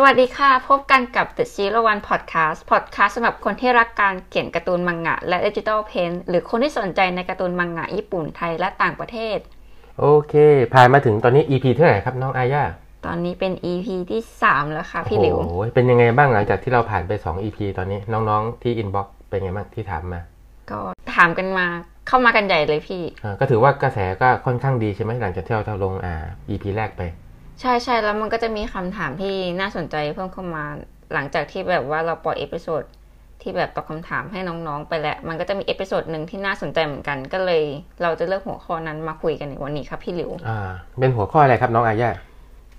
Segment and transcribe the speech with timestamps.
[0.00, 9.38] สวัสดีค่ะ พบกันกับ The Zero One Podcast Podcast สำหรับคนที่รักการเขียนการ์ตูนมังงะ และ digital paint หรือคนที่สนใจในการ์ตูนมังงะญี่ปุ่นไทยและต่างประเทศ
[9.98, 10.34] โอเค
[10.74, 12.64] ผ่านมาถึงตอนนี้ EP เท่าไหร่ครับน้องอาญา
[13.06, 20.20] ตอนนี้เป็น EP ที่ 3 แล้วค่ะ พี่หลิวโอ้โหเป็นยังไงบ้างหลังจากที่เราผ่านไป 2 EP ตอนนี้น้องๆที่ inbox เป็นไงบ้างที่ถามมา
[20.70, 20.80] ก็
[21.16, 21.66] ถามกันมา
[22.08, 26.14] เข้ามากันใหญ่เลยพี่อ่าก็ถือว่ากระแสก็ค่อนข้างดีใช่ไหมหลังจากที่เราลงอ่า
[26.50, 27.02] EP แรกไป
[27.60, 30.64] ใช่ใช่แล้วมันก็จะมีคำถามที่น่าสนใจเพิ่มเข้ามา
[31.12, 32.82] หลังจากที่แบบว่าเราปล่อย episode
[33.42, 37.62] ที่แบบตอบคำถามให้น้องๆ ไปแล้ว มันก็จะมี episode หนึ่งที่น่าสนใจเหมือนกัน ก็เลย
[38.02, 42.10] เราจะเลือกหัวข้อนั้นมาคุยกันในวันนี้ครับพี่หลิวอ่าเป็นหัวข้ออะไรครับน้องอาญา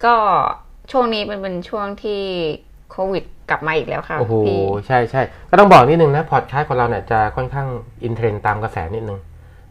[0.05, 0.15] ก็
[0.91, 2.21] ช่วงนี้เป็นเป็นช่วงที่
[2.91, 7.67] โควิดกลับมาอีกแล้วค่ะโอ้โหพี่ใช่ใช่ก็ต้องบอกนิดนึงนะพอดคาสต์ของเราเนี่ยจะค่อนข้าง
[8.03, 9.19] in trend ตามกระแสนิดนึง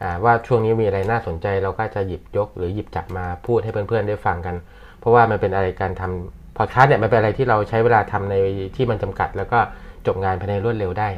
[0.02, 4.56] อ่าว่าช่วงนี้มีอะไรน่าสนใจเราก็จะหยิบยกหรือหยิบจับมาพูดให้เพื่อนๆได้ฟังกัน
[5.00, 8.36] เพราะว่ามันเป็นอะไรการทำพอดคาสต์เนี่ยมันเป็นอะไรที่เราใช้เวลาทำใน
[8.76, 9.58] ที่มันจำกัด แล้วก็
[10.06, 11.08] จบงานภายในรวดเร็วได้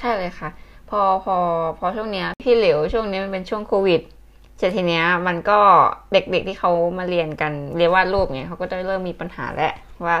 [0.00, 0.50] ใช่เลยค่ะ
[0.90, 1.36] พอพอ
[1.78, 4.00] พอช่วงเนี้ยพี่เหลวช่วงนี้มันเป็นช่วงโควิด
[4.58, 5.58] เสร็จทีเนี้ยมันก็
[6.12, 9.72] เด็กๆที่เขามาเรียนกันเรียนวาดรูปเนี่ยเขาก็จะเริ่มมีปัญหาแล้ว
[10.06, 10.16] ว่า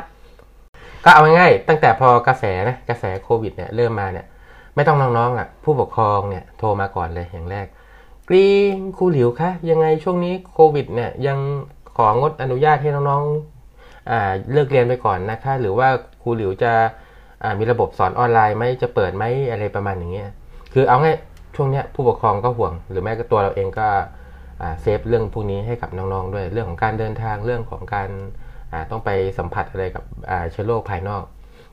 [1.04, 4.26] ก็เอาง่ายๆตั้งแต่พอกระแสนะกระแสโควิดเนี่ยเริ่มมาเนี่ย
[4.74, 7.66] ไม่ต้องน้องๆอะ ผู้ปกครองเนี่ยโทรมาก่อนเลยอย่างแรก
[8.28, 11.38] กรีนครูหลิวคะยังไงช่วงนี้โควิดเนี่ยยัง
[11.98, 15.88] ของดอนุญาตให้น้องๆเลิกเรียนไปก่อนนะคะ หรือว่า
[16.22, 16.72] ครูหลิวจะ
[17.58, 20.28] มีระบบสอนออนไลน์ไหมจะเปิดไหมอะไรประมาณอย่างเงี้ย
[20.74, 21.16] คือเอาง่าย
[21.56, 23.88] ช่วงเนี้ยผู้ปกครองก็ห่วง หรือแม้ก็ตัวเราเองก็
[24.80, 28.08] เซฟเรื่องพวกนี้ให้กับน้องๆด้วยเรื่องของการเดินทางเรื่องของการ
[28.90, 30.04] ต้องไปสัมผัสอะไรกับ
[30.50, 31.24] เชื้อโรคภายนอก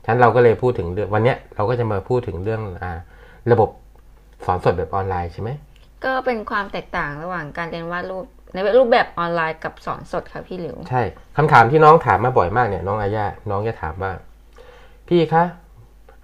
[0.04, 2.84] ฉะนั้นเราก็เลยพูดถึงเรื่องวันนี้เราก็จะมาพูดถึงเรื่องอ
[3.52, 3.70] ระบบ
[4.46, 5.50] สอนสดแบบออนไลน์ใช่ไหม
[6.04, 11.02] ก็เป็นความแตกต่างระหว่างการเรียนวาดรูป ในรูปแบบออนไลน์กับสอนสดค่ะพี่หลิว ใช่
[11.36, 14.12] คำถามที่น้องถามมาบ่อยมากเนี่ยน้องอาญาน้องจะถามว่า
[15.08, 15.44] พี่คะ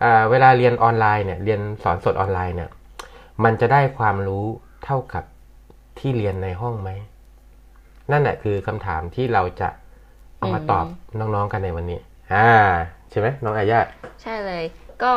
[0.02, 2.70] อ่าเวลาเรียนออนไลน์เนี่ย เรียนสอนสดออนไลน์เนี่ย
[3.44, 4.44] มันจะได้ความรู้
[4.84, 5.24] เท่ากับ
[5.98, 6.90] ที่เรียนในห้องไหม
[8.12, 9.68] นั่นแหละคือคำถามที่เราจะ
[10.38, 10.86] เอามาตอบ
[11.18, 11.98] น้องๆกันในวันนี้
[12.32, 12.48] อ่า
[13.10, 13.80] ใช่ไหมน้องอาญา
[14.22, 14.64] ใช่เลย
[15.02, 15.14] ก็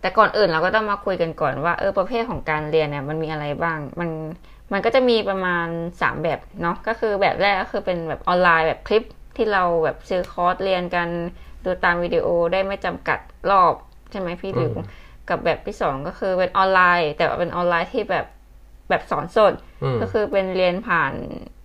[0.00, 4.10] แต่ก่อนอื่นเราก็ต้องมาคุยกันก่อนว่าเออประเภทของการเรียนเนี่ยมันมีอะไรบ้าง มัน
[4.72, 5.66] มันก็จะมีประมาณ
[5.98, 9.02] 3 แบบเนาะก็คือแบบแรกก็คือเป็นแบบออนไลน์แบบคลิป
[9.36, 11.08] ที่เราแบบซื้อคอร์สเรียนกัน
[11.64, 13.18] ดูตามวิดีโอได้ไม่จำกัด
[13.50, 13.74] รอบ
[14.10, 14.86] ใช่ไหมพี่หลิวอืม
[15.28, 18.26] กับแบบที่สองก็คือเป็นออนไลน์ แต่ว่าเป็นออนไลน์ที่แบบ
[18.88, 21.12] แบบสอนสดอืมก็คือเป็นเรียนผ่าน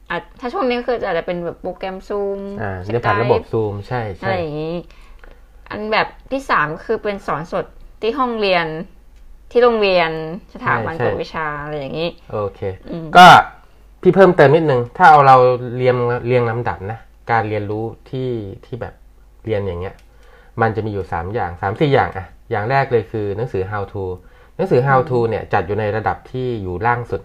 [0.09, 4.75] อะถ้าช่วงนี้ก็คืออาจจะเป็นแบบโปรแกรมซูมอ่าเรียนผ่านระบบซูมใช่อะใช่ไรอย่างนี้
[5.69, 7.65] อันแบบที่สามคือเป็นสอนสด
[8.03, 8.65] ที่ห้องเรียน
[9.51, 10.11] ที่โรงเรียน
[10.53, 12.59] สถาบันกวดวิชาอะไรอย่างนี้ โอเค
[12.91, 13.25] อืมก็
[14.01, 15.37] พี่เพิ่มเติมนิดนึง ถ้าเอาเรา
[15.77, 15.95] เรียง
[16.27, 16.99] เรียงลำดับนะ
[17.31, 18.29] การเรียนรู้ที่
[18.65, 18.93] ที่แบบ
[19.45, 19.95] เรียนอย่างเงี้ย
[20.61, 24.03] มันจะมีอยู่สามอย่างสามสี่อย่างอะอย่างแรกเลยคือหนังสือ how to
[24.57, 27.21] หนังสือ how to เนี่ยจัดอยู่ในระดับที่อยู่ล่างสุด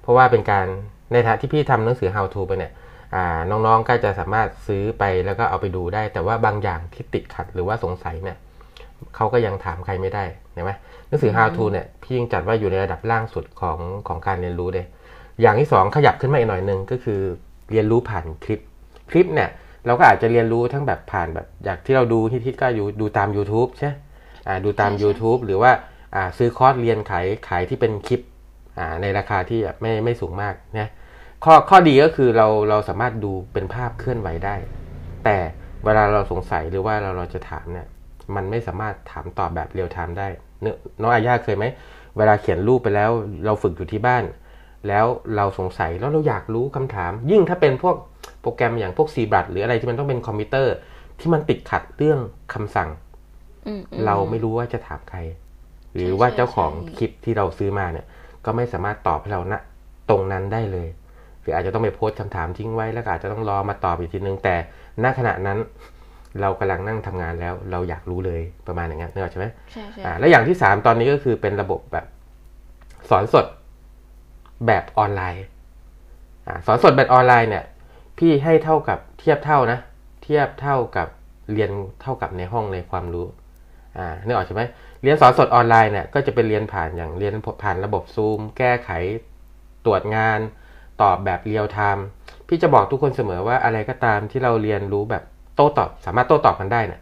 [0.00, 0.66] เพราะว่าเป็นการ
[1.12, 2.72] ในฐานะที่พี่ทำหนังสือ how to ไปเนี่ย
[3.14, 8.38] อ่าน้องๆก็จะสามารถซื้อไปแล้วก็เอาไปดูได้ แต่ว่าบางอย่างที่ติดขัดหรือว่าสงสัยเนี่ย
[9.16, 10.72] เขาก็ยังถามใครไม่ได้เห็นไหม
[11.08, 14.86] หนังสือ how to เนี่ยพี่ยังจัดว่าอยู่ในระดับล่างสุดของของการเรียนรู้เลย
[15.40, 17.20] อย่างที่สองขยับขึ้นมาอีกหน่อยหนึ่งก็คือ
[17.70, 18.60] เรียนรู้ผ่านคลิป
[19.10, 19.50] คลิปเนี่ย
[19.86, 23.90] เราก็อาจจะเรียนรู้ทั้งแบบผ่านแบบอยากที่เราดูฮิตๆก็อยู่ดูตาม YouTube ใช่
[24.46, 25.72] อ่าดูตามใช่ใช่ YouTube หรือว่า
[26.14, 28.20] อ่าซื้อคอร์สเรียนขายขายที่เป็นคลิป
[28.78, 30.90] อ่าในราคาที่แบบไม่ไม่สูงมากนะ
[31.44, 34.56] ข้อข้อดีก็คือเราเราสามารถดูเป็นภาพเคลื่อนไหวได้
[35.24, 35.36] แต่
[35.84, 37.86] เวลาเราสงสัยหรือว่าเราเราจะถามเนี่ย
[38.36, 40.28] มันไม่สามารถถามตอบแบบเรียลไทม์ได้
[40.60, 41.64] เนอะน้องอาญาเคยไหม
[42.16, 43.10] เวลาเขียนรูปไปแล้ว
[43.44, 44.24] เราฝึกอยู่ที่บ้าน
[44.88, 45.06] แล้ว
[45.36, 47.96] เราสงสัยแล้วเราอยากรู้คำถาม ยิ่งถ้าเป็นพวก
[48.40, 50.74] โปรแกรมอย่างพวก c ีบัตหรืออะไรที่มันต้องเป็นคอมพิวเตอร์
[51.20, 52.18] ที่มันติดขัดเรื่อง
[52.54, 52.88] คำสั่ง
[53.66, 55.18] อืมอืเราไม่รู้ว่าจะถามใคร
[55.94, 58.06] หรือใช่ว่าใช่เจ้าของใช่คลิปที่เราซื้อมาเนี่ย
[58.44, 59.54] ก็ไม่สามารถตอบให้เราณ
[60.10, 60.88] ตรงนั้นได้เลย
[61.40, 64.54] หรืออาจจะต้องไปโพสต์คำถามทิ้งไว้แล้วก็อาจจะต้องรอมาตอบอีกทีนึงแต่
[65.02, 65.58] ณขณะนั้น
[66.40, 72.06] เรากำลังนั่งทำงานแล้ว เราอยากรู้เลยประมาณอย่างเงี้ยนึกออกใช่ไหมใช่ใช่อ่าและอย่างที่สามตอนนี้ก็คือเป็นระบบแบบ
[73.10, 73.46] สอนสด
[74.66, 75.44] แบบออนไลน์
[76.46, 77.64] อาสอนสดแบบออนไลน์เนี่ย
[78.18, 79.78] พี่ให้เท่ากับเทียบเท่านะ
[80.22, 81.08] เทียบเท่ากับ
[81.52, 81.70] เรียน
[82.02, 83.26] เท่ากับในห้องในความรู้
[83.98, 84.62] อ่านึกออกใช่ไหม
[85.02, 88.90] เรียนสอนสดออนไลน์เนี่ยก็จะเป็นเรียนผ่านอย่างเรียนผ่านระบบซูม แก้ไข
[89.84, 90.38] ตรวจงาน
[91.02, 92.04] ตอบแบบ real-time
[92.48, 97.00] พี่จะบอกทุกคนเสมอว่าอะไรก็ตามที่เราเรียนรู้แบบโต้ตอบ สามารถโต้ตอบกันได้เนี่ย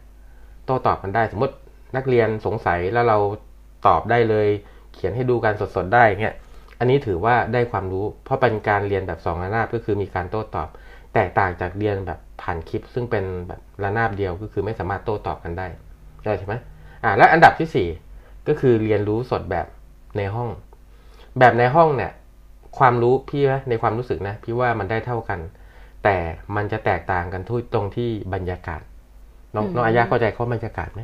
[0.67, 1.55] โต้ตอบกันได้ สมมติ
[1.97, 3.19] นักเรียนสงสัยแล้วเรา
[3.87, 4.49] ตอบได้เลย
[4.95, 6.35] เขียนให้ดูการสดๆได้เงี้ย
[6.79, 10.69] อันนี้ถือว่าได้ความรู้ เพราะเป็นการเรียนแบบสองระนาบก็คือมีการโต้ตอบ
[11.15, 15.67] แตกต่างจากเรียนแบบผ่านคลิป ซึ่งเป็นแบบระนาบเดียวก็คือไม่สามารถโต้ตอบกันได้
[16.39, 16.55] ใช่ไหม
[17.05, 17.89] อ่าแล้วอันดับที่สี่
[18.49, 19.67] ก็คือเรียนรู้สดแบบ
[20.17, 20.49] ในห้อง
[21.39, 22.13] แบบในห้องเนี่ย
[22.79, 25.39] ความรู้พี่ในความรู้สึกนะพี่ว่ามันได้เท่ากัน
[26.05, 26.17] แต่
[26.57, 28.81] มันจะแตกต่างกันทุกตรงที่บรรยากาศ
[29.55, 31.01] น้องน้องอายาเข้าใจเขาบรรยากาศไหม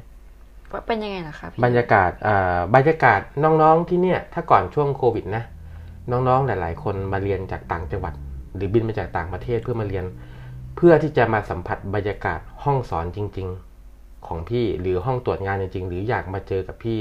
[0.86, 5.44] เป็นยังไงล่ะครับบรรยากาศอ่าบรรยากาศน้องๆที่เนี่ย ถ้าก่อนช่วงโควิดนะ
[6.10, 8.14] น้องๆหลาย ๆ คนมาเรียนจากต่างจังหวัด
[8.54, 10.04] หรือบินมาจากต่างประเทศเพื่อมาเรียน
[10.76, 13.48] เพื่อที่จะมาสัมผัสบรรยากาศห้องสอนจริง
[13.88, 16.98] ๆ ของพี่หรือห้องตรวจงานจริง ๆ หรืออยากมาเจอกับพี่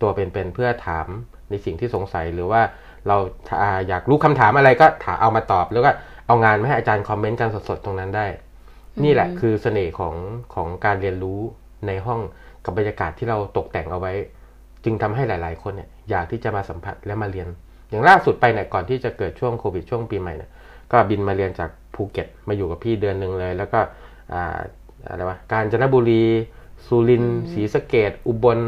[0.00, 1.06] ตัวเป็นๆเพื่อถาม
[1.50, 2.62] ในสิ่งที่สงสัยหรือว่า
[3.06, 3.16] เรา
[3.62, 5.90] อ่าอยากรู้คำถามอะไรก็ถามเอามาตอบแล้วก็
[6.26, 8.26] เอางานมาให้อาจารย์คอมเมนต์กันสดๆตรงนั้นได้
[9.04, 10.14] นี่แหละคือเสน่ห์ของ
[10.54, 11.40] ของการเรียนรู้
[11.86, 12.20] ในห้อง
[12.64, 14.12] กับบรรยากาศที่เราตกแต่งเอาไว้
[14.84, 17.48] จึงทำให้หลาย ๆ คนเนี่ยอยากที่จะมาสัมผัสและมาเรียน
[17.90, 20.50] อย่างล่าสุดไปเนี่ยก่อนที่จะเกิดช่วงโควิดช่วงปีใหม่เนี่ย
[20.92, 23.80] ก็บินมาเรียนจากภูเก็ตมาอยู่กับพี่เดือนหนึ่งเลย แล้วก็
[24.32, 24.58] อ่า
[25.08, 26.24] อะไรวะกาญจนบุรี
[26.86, 28.58] สุรินทร์ศรีสะเกดอุบล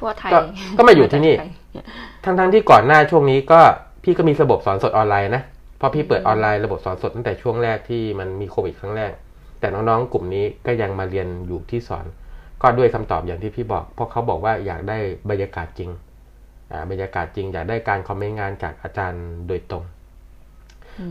[0.00, 0.38] ทั่วไทยก็
[0.76, 1.36] ก็มาอยู่ที่นี่
[2.24, 3.60] ทั่วไทยทั้งๆที่ก่อนหน้าช่วงนี้ก็
[4.02, 5.42] พี่ก็มีระบบสอนสดออนไลน์นะ
[5.82, 9.12] เพราะพี่เปิดออนไลน์ระบบสอนสดตั้งแต่ช่วงแรกที่มันมีโควิดครั้งแรก
[9.60, 12.04] แต่น้องๆ กลุ่มนี้ก็ยังมาเรียนอยู่ที่สอน
[12.62, 14.98] ก็ด้วยคำตอบอย่างที่พี่บอก เพราะเขาบอกว่าอยากได้
[15.30, 15.90] บรรยากาศจริง
[16.72, 19.84] อ่าบรรยากาศจริง อยากได้การคอมเมนต์งานจากอาจารย์โดยตรง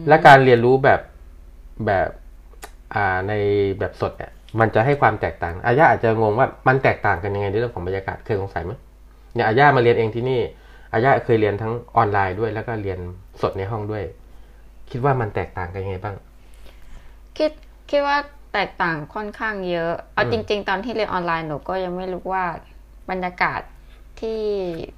[0.07, 1.01] และการเรียนรู้แบบ
[1.85, 2.09] แบบ
[2.95, 3.33] อ่าใน
[3.79, 8.71] แบบสดเนี่ยมันจะให้ความแตกต่างอาญาอาจจะงงว่ามันแตกต่างกันยังไงในเรื่องของบรรยากาศเคยสงสัยไหม
[9.33, 10.41] เนี่ยอาญามาเรียนเองที่นี่
[10.93, 12.99] อาญาเคยเรียนทั้งออนไลน์ด้วย แล้วก็เรียน
[13.41, 14.03] สดในห้องด้วย
[14.91, 16.15] คิดว่ามันแตกต่างกันยังไงบ้าง
[17.37, 17.51] คิด
[17.89, 18.17] คิดว่า
[18.53, 22.45] แตกต่างค่อนข้างเยอะ เอาจริง ๆ ตอนที่เรียนออนไลน์หนูก็ยังไม่รู้ว่า
[23.09, 23.61] บรรยากาศ
[24.19, 24.41] ที่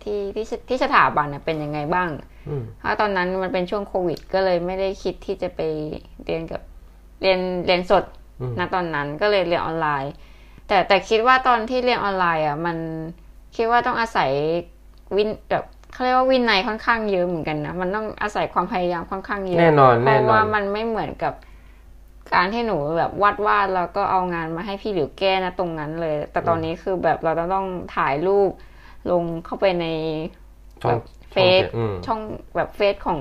[0.03, 2.09] ที่ที่ที่สถาบันน่ะเป็นยังไงบ้าง
[2.47, 5.61] อืมเพราะตอนนั้นมันเป็นช่วงโควิด ก็เลยไม่ได้คิดที่จะไป
[6.25, 6.61] เรียนกับ
[7.21, 8.03] เรียนเรียนสด
[8.41, 10.13] อืมนะตอนนั้นก็เลยเรียนออนไลน์
[10.67, 12.77] แต่แต่คิดว่าตอนที่เรียนออนไลน์อะมัน
[13.55, 14.31] คิดว่าต้องอาศัย
[15.15, 21.33] วินแบบ เขาเรียกว่าวินัยค่อนข้างเยอะเหมือนกันนะ มันต้องอาศัยความพยายามค่อนข้างเยอะแน่นอนเพแน่ราะนอว่านมันไม่เหมือนกับ
[22.33, 28.49] การที่หนูแบบวาดวาดแล้วก็เอางานมาให้พี่หลิวแก้นะตรงนั้นเลย แต่ตอนนี้คือแบบเราต้องต้องถ่ายรูป
[29.11, 29.85] ลงเข้าไปใน
[30.83, 30.99] ช่อง
[31.31, 32.19] เฟช่องซเจ็ดอืมช่อง
[32.55, 33.19] แบบเฟซของ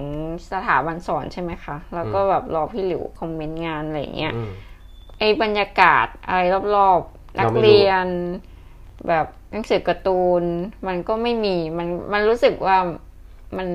[0.53, 4.53] สถาบันสอนใช่ไหมคะ แล้วก็แบบรอพี่หลิวคอมเมนต์งานอะไรอย่างเงี้ยอืม
[5.19, 6.41] ไอ้บรรยากาศอะไร
[6.77, 8.07] รอบๆ นักเราไม่รู้เรียน
[9.09, 10.43] แบบ หนังสือการ์ตูน
[10.87, 12.77] มันก็ไม่มีมันมันรู้สึกว่า
[13.59, 13.69] มัน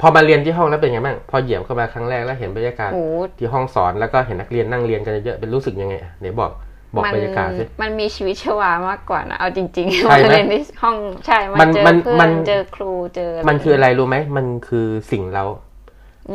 [0.00, 3.00] พอมาเรียนที่ห้องแล้วเป็นไงบ้างพอเหยียบเข้ามาครั้งแรกแล้วเห็นบรรยากาศโห
[3.38, 6.50] ที่ห้องสอนแล้วก็เห็นนักเรียนนั่งเรียนกันเยอะๆเป็นรู้สึกยังไงอะไหนบอก
[6.94, 10.96] บอกมับรรยากาศสิมันมีชีวิตชีวามากกว่านะเอาจริงๆใช่ไหมมาเรียนที่ห้อง
[11.26, 15.44] ใช่ มัมันนเจอมันเพื่อมันนเจอครูเจอ มันคืออะไรรู้ไหมมันคือสิ่งเรา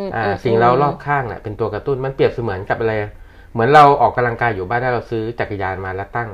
[0.07, 2.93] มอ่าอืมสิ่งเร้ารอบข้างเนี่ยเป็นตัวกระตุ้นมันเปรียบเสมือนกับอะไร
[3.53, 6.29] เหมือนเราออกกำลังกายอยู่บ้านถ้าเราซื้อจักรยานมาแล้วตั้ง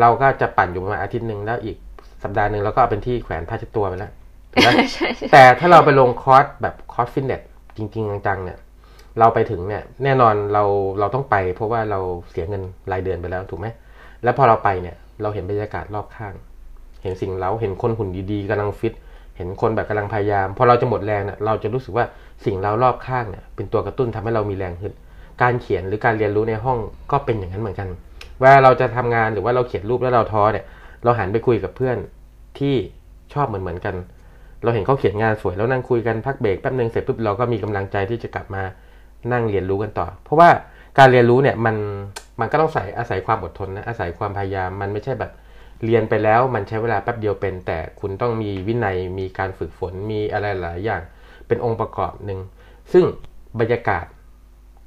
[0.00, 1.76] เราก็จะปั่นอยู่ประมาณอาทิตย์หนึ่งแล้วอีก
[2.22, 4.12] สัปดาห์หนึ่งเราก็เอาเป็นที่แขวนผ้าเช็ดตัวไปแล้ว
[4.52, 7.40] ถูกไหมใช่ใช่แต่ถ้าเราไปลงคอร์สแบบคอร์สฟิตเนส
[7.76, 8.58] จริง ๆ จังๆเนี่ย
[9.18, 10.64] เราไปถึงเนี่ยแน่นอนเรา
[11.00, 12.00] เราต้องไปเพราะว่าเรา
[12.30, 12.62] เสียเงิน
[12.92, 13.66] รายเดือนไปแล้วถูกไหม
[14.22, 16.34] แล้วพอเราไปเนี่ยเราเห็นบรรยากาศรอบข้าง
[17.02, 18.94] เห็นสิ่งเร้าเห็นคนหุ่นดีๆกำลังฟิต
[19.36, 22.04] เห็นคนแบบกำลังพยายามพอเราจะหมดแรงเนี่ยเราจะรู้สึกว่า
[22.44, 24.92] สิ่งเรารอบข้างเนี่ยเป็นตัวกระตุ้นทำให้เรามีแรงฮึด
[25.42, 26.78] การเขียนหรือการเรียนรู้ในห้อง
[27.12, 30.64] ก็เป็นอย่างนั้นเหมือนกันเวลาเราจะทำงานหรือว่าเราเขียนรูปแล้วเราท้อเนี่ย
[31.04, 31.96] เราหันไปคุยกับเพื่อน
[32.58, 32.74] ที่
[33.34, 33.94] ชอบเหมือนเหมือนๆกัน
[34.62, 38.62] เราเห็นเขาเขียนงานสวยแล้วนั่งคุยกันพักเบรกแป๊บนึงเสร็จปุ๊บเราก็มีกำลังใจที่จะกลับมา
[39.32, 40.50] นั่งเรียนรู้กันต่อ เพราะว่า
[40.98, 41.76] การเรียนรู้เนี่ยมัน
[42.40, 45.32] มันก็ต้องใส่อาศัยความอดทนนะอาศัยความพยายามมันไม่ใช่แบบ
[45.84, 51.02] เรียนไปแล้วมันใช้เวลาแป๊บเดียวเป็น แต่คุณต้องมีวินัยมีการฝึกฝนมีอะไรหลายอย่าง
[51.46, 52.40] เป็นองค์ประกอบหนึ่ง
[52.92, 53.04] ซึ่ง
[53.60, 54.04] บรรยากาศ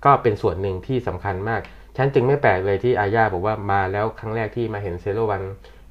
[0.05, 1.61] ก็เป็นส่วนหนึ่งที่สำคัญมาก
[2.01, 5.43] ฉันจึงไม่แปลกเลยที่อาญาบอกว่ามาแล้วครั้งแรกที่มาเห็นเซโรวัน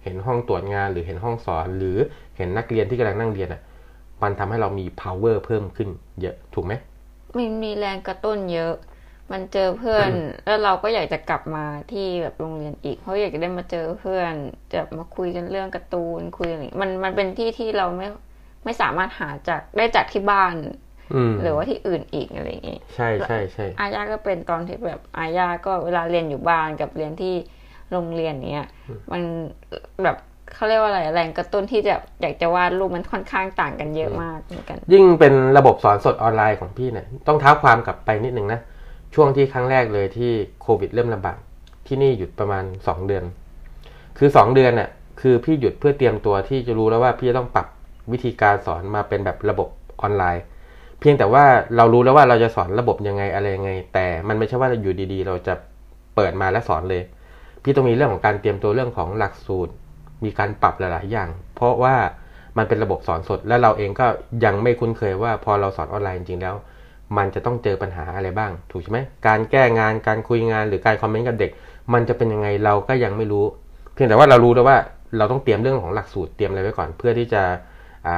[0.04, 1.96] เห็นห้องตรวจงานหรือเห็นห้องสอน หรือ
[2.36, 3.60] เห็นนักเรียนที่กำลังนั่งเรียนอะ
[4.22, 5.88] มันทำให้เรามี power เพิ่มขึ้น
[6.20, 6.72] เยอะถูกไหม
[7.36, 8.74] มันมีแรงกระตุ้นเยอะ
[9.32, 10.10] มันเจอเพื่อน
[10.46, 14.32] แล้วเราก็อยากจะกลับมาที่แบบโรงเรียนอีก เพราะอยากจะได้มาเจอเพื่อน
[14.72, 18.08] จะมาคุยกันเรื่องการ์ตูนคุยอะไรอย่างงี้มันมันเป็นที่ที่เราไม่
[18.64, 20.54] ไม่สามารถหาจากได้จากที่บ้าน
[21.42, 27.34] หรือว่าที่อื่นอีกอะไรอย่างงี้ใช่ใช่ใช่อาญาก็เป็นตอนที่แบบอาญาก็เวลาเรียนอยู่บ้านกับเรียนที่
[27.92, 28.66] โรงเรียนเนี้ย
[29.12, 29.22] มัน
[30.04, 30.16] แบบ
[30.54, 38.60] เขาเรียกว่าอะไรแรงกระตุ้นที่จะอยากจะวาดรูปมันค่อนข้างต่างกันเยอะมากเหมือนกัน ยิ่งเป็นระบบสอนสดออนไลน์ของพี่เนี่ยต้องเท้าความกลับไปนิดนึงนะ
[39.14, 41.38] ช่วงที่ครั้งแรกเลยที่โควิดเริ่มระบาด
[41.86, 43.24] ที่นี่หยุดประมาณสองเดือน
[44.18, 47.66] คือสองเดือนน่ะคือพี่หยุดเพื่อเตรียมตัวที่จะรู้แล้วว่าพี่จะต้องปรับ
[48.12, 49.68] วิธีการสอนมาเป็นแบบระบบ
[50.00, 50.44] ออนไลน์
[51.00, 51.44] เพียงแต่ว่า
[51.76, 55.54] เรารู้แล้วว่าเราจะสอนระบบยังไงอะไรยังไง แต่มันไม่ใช่ว่าเราอยู่ดีๆ เราจะ
[56.16, 57.02] เปิดมาแล้วสอนเลย
[57.62, 59.72] พี่ต้องมีเรื่องของการเตรียมตัวเรื่องของหลักสูตร
[60.24, 61.94] มีการปรับหลายๆอย่าง เพราะว่า
[62.58, 64.06] มันเป็นระบบสอนสด และเราเองก็
[64.44, 66.54] ยังไม่คุ้นเคยว่าพอเราสอนออนไลน์จริงๆแล้ว
[67.16, 71.50] มันจะต้องเจอปัญหาอะไรบ้าง ถูกใช่ไหมการแก้งานการคุยงานหรือการคอมเมนต์กับเด็ก
[71.94, 73.44] มันจะเป็นยังไงเราก็ยังไม่รู้
[73.94, 74.78] เพียงแต่ว่าเรารู้แล้วว่า
[75.16, 77.42] เราต้องเตรียมเรื่องของหลักสูตรเตรียมอะไรไว้ก่อน เพื่อที่จะ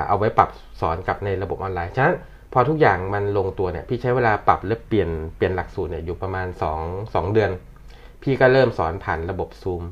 [0.09, 2.17] เอาไว้ปรับสอนกับในระบบออนไลน์ฉะนั้น
[2.53, 6.47] พอทุกอย่างมันลงตัวเนี่ย พี่ใช้เวลาปรับและเปลี่ยนเปลี่ยนหลักสูตรเนี่ยอยู่ประมาณ
[6.81, 7.51] 2 2เดือน
[8.23, 9.83] พี่ก็เริ่มสอนผ่านระบบซูม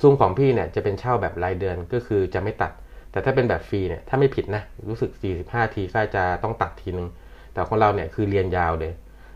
[0.00, 2.72] ซูมของพี่เนี่ยจะเป็นเช่าแบบรายเดือนก็คือจะไม่ตัด
[3.10, 5.10] แต่ถ้าเป็นแบบฟรีเนี่ยถ้าไม่ผิดนะรู้สึก
[5.42, 7.08] 45 ทีก็จะต้องตัดทีนึง
[7.52, 8.92] แต่ของเราเนี่ยคือเรียนยาวเลย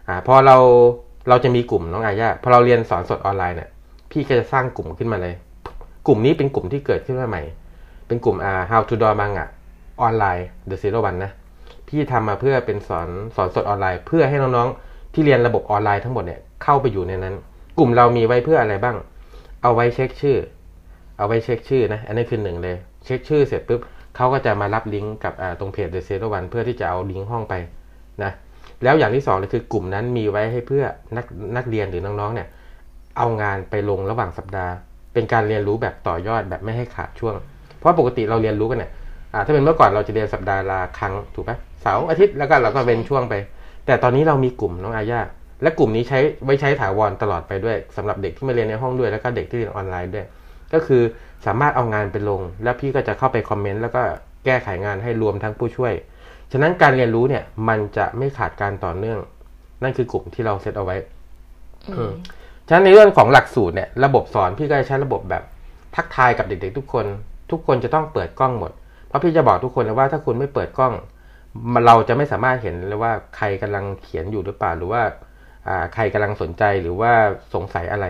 [0.08, 0.56] อ่าพอเรา
[1.28, 3.70] เราจะมีกลุ่มน้องอายาพอเราเรียนสอนสดออนไลน์เนี่ย
[4.11, 5.35] พี่ก็จะสร้างกลุ่มขึ้นมาเลย
[6.06, 7.42] กลุ่มนี้เป็นกลุ่มที่เกิดขึ้นมาใหม่
[8.06, 9.44] เป็นกลุ่มอ่า how to draw manga
[10.00, 11.32] ออนไลน์ the zero one นะ
[11.88, 17.35] พี่ทำมาเพื่อเป็นสอนสอนสดออนไลน์ เพื่อให้น้องๆที่เรียนระบบออนไลน์ทั้งหมดเนี่ยเข้าไปอยู่ในนั้น
[17.78, 18.97] กลุ่มเรามีไว้เพื่ออะไรบ้าง
[19.62, 20.37] เอาไว้เช็คชื่อ
[21.18, 23.80] เอาไว้เช็คชื่อนะ อันนี้คือหนึ่งเลย เช็คชื่อเสร็จปุ๊บ
[24.16, 27.54] เขาก็จะมารับลิงก์กับตรงเพจ The Zero One เพื่อที่จะเอาลิงก์ห้องไป
[28.23, 28.33] นะ
[28.83, 30.85] แล้วอย่างที่สองเลยคือกลุ่มนั้นมีไว้ให้เพื่อ
[31.16, 31.26] นัก
[31.57, 32.49] นักเรียนหรือน้องๆเนี่ย
[33.16, 34.73] เอางานไปลงระหว่างสัปดาห์
[35.12, 37.35] เป็นการเรียนรู้แบบต่อยอดแบบไม่ให้ขาดช่วง
[37.78, 38.90] เพราะปกติเราเรียนรู้กันเนี่ย
[39.47, 43.35] ถ้าเป็นเมื่อก่อนเราจะเรียนสัปดาห์ละครั้งถูกไหมเสาร์อาทิตย์แล้วก็เราก็เป็นช่วงไป
[43.87, 45.20] แต่ตอนนี้เรามีกลุ่มน้องอาญา
[45.62, 50.26] และกลุ่มนี้ใช้ไว้ใช้ถาวรตลอดไปด้วยสำหรับเด็กที่มาเรียนในห้องด้วยแล้วก็เด็กที่เรียนออนไลน์ด้วย
[50.73, 51.02] ก็คือ
[51.47, 54.02] สามารถเอางานไปลง แล้วพี่ก็จะเข้าไปคอมเมนต์แล้วก็
[54.44, 55.92] แก้ไขงานให้รวมทั้งผู้ช่วย
[56.52, 59.18] ฉะนั้นการเรียนรู้เนี่ยมันจะไม่ขาดการต่อเนื่อง
[59.82, 60.97] นั่นคือกลุ่มที่เราเซตเอาไว้
[62.66, 65.42] ฉะนั้นในเรื่องของหลักสูตรเนี่ยระบบสอนพี่ก็จะใช้ระบบแบบ
[65.97, 67.06] ทักทายกับเด็ก ๆ ทุกคน
[67.50, 68.73] ทุกคนจะต้องเปิดกล้องหมด
[69.08, 70.94] เพราะพี่จะบอกทุกคนเลยว่าถ้าคุณไม่เปิดกล้อง
[71.86, 75.02] เราจะไม่สามารถเห็นเลยว่าใครกำลังเขียนอยู่หรือเปล่าหรือว่า
[75.94, 77.12] ใครกำลังสนใจหรือว่า
[77.54, 78.06] สงสัยอะไร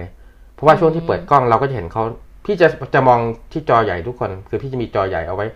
[0.55, 2.03] เพราะว่าช่วงที่เปิดกล้องเราก็จะเห็นเขา
[2.45, 3.21] พี่จะจะมอง
[3.53, 5.47] ที่จอใหญ่ทุกคน คือพี่จะมีจอใหญ่เอาไว้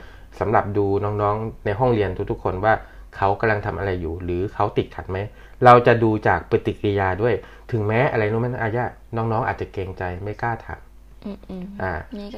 [0.40, 2.74] สำหรับดูน้องๆในห้องเรียนทุกๆคนว่า
[3.16, 5.18] เขากำลังทำอะไรอยู่ หรือเขาติดขัดไหม
[5.64, 7.34] เราจะดูจากปฏิกิริยาด้วย
[7.70, 8.84] ถึงแม้อะไรนู้นมันอาญา
[9.16, 10.80] น้องๆ อาจจะเกรงใจไม่กล้าถาม
[11.82, 11.92] อ่า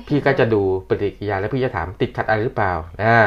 [0.08, 2.72] พี่ก็จะดูปฏิกิริยาแล้วพี่จะถามติดขัดอะไรหรือเปล่า
[3.02, 3.18] อ่า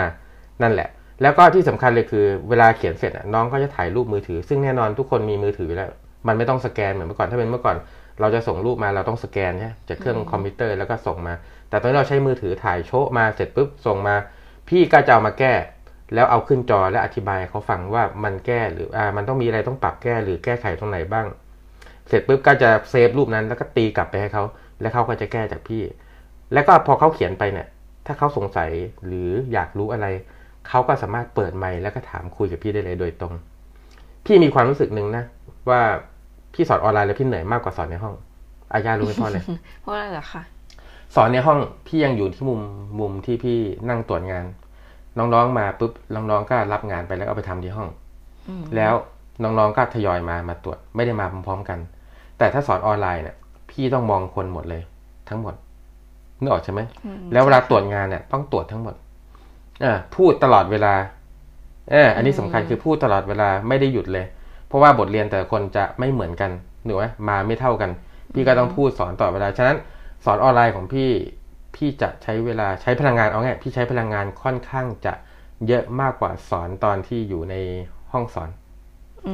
[0.62, 0.90] นั่นแหละ
[1.22, 5.90] แล้วก็ที่สำคัญเลยคือ เวลาเขียนเสร็จน้องก็จะถ่ายรูปมือถือ ซึ่งแน่นอนทุกคนมีมือถือแล้ว
[6.28, 7.78] มันไม่ต้องสแกนเหมือนเมื่อก่อนถ้าเป็นเมื่อก่อน
[8.22, 11.34] เราจะส่งรูปมาเราต้องสแกนใช่จากเครื่องคอมพิวเตอร์แล้วก็ส่งมา
[11.70, 14.16] แต่ตอนนี้เราใช้มือถือถ่ายโชว์มาเสร็จปุ๊บส่งมา
[14.70, 15.54] พี่ก็จะเอามาแก้
[16.14, 21.26] แล้วเอาขึ้นจอและอธิบายเขาฟังว่ามันแก้หรืออ่ามันต้องมีอะไรต้องปรับแก้หรือแก้ไขตรงไหนบ้าง
[22.08, 24.44] เสร็จปุ๊บก็จะ save รูปนั้นแล้วก็ตีกลับไปให้เขา
[24.82, 25.84] แล้วเขาก็จะแก้จากพี่
[26.54, 27.68] แล้วก็พอเขาเขียนไปเนี่ย
[28.06, 28.70] ถ้าเขาสงสัย
[29.08, 30.08] หรืออยากรู้อะไร
[30.68, 33.34] เขาก็สามารถเปิดไมค์แล้วก็ถามคุยกับพี่ได้เลยโดยตรง
[34.26, 35.24] พี่มีความรู้สึกหนึ่งนะ
[35.70, 35.82] ว่า
[36.54, 38.16] พี่สอนออนไลน์แล้วพี่เหนื่อยมากกว่าสอนในห้อง
[38.74, 39.44] อาญารู้ไหมพ่อเลย
[39.82, 40.42] เพราะอะไรเหรอคะ
[41.16, 42.62] สอนในห้องพี่ยังอยู่ที่มุม
[43.00, 44.46] มุมที่พี่นั่งตรวจงาน
[45.18, 47.90] น้องๆมาปุ๊บน้องๆก็รับงานไปแล้วเอาไปทำที่ห้อง
[48.76, 48.94] แล้ว
[49.44, 51.80] น้องๆก็ทยอยมามาตรวจไม่ได้มาพร้อมๆกัน
[52.38, 53.36] แต่ถ้าสอนออนไลน์เนี่ย
[53.78, 54.82] พี่ต้องมองคนหมดเลย
[55.30, 55.56] ทั้งหมด
[56.40, 56.82] นึกออกใช่ไหม
[57.32, 58.96] แล้วเวลาตรวจงานเนี่ยต้องตรวจทั้งหมด
[59.84, 60.94] อ่าพูดตลอดเวลา
[61.92, 64.26] เอออันนี้สำคัญคือพูดตลอดเวลาไม่ได้หยุดเลย
[64.68, 66.52] เพราะว่าบทเรียนแต่คนจะไม่เหมือนกัน
[66.86, 67.90] หนูไหมมาไม่เท่ากัน
[68.34, 69.78] พี่ก็ต้องพูดสอนต่อเวลาฉะนั้น
[70.26, 71.10] สอนออนไลน์ของพี่
[71.76, 75.14] พี่จะใช้เวลาใช้พลังงานเอาไงพี่ใช้พลังงานค่อนข้างจะ
[75.68, 77.56] เยอะมากกว่าสอนตอนที่อยู่ใน
[78.12, 78.50] ห้องสอน
[79.28, 79.34] อื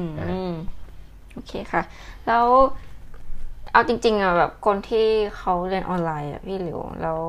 [0.49, 0.53] ม
[1.33, 1.81] โอเคค่ะ
[2.27, 2.45] แล้ว
[3.73, 7.19] เอาจริง ๆอะแบบคนที่เขาเรียนออนไลน์อะพี่หลิวแล้ว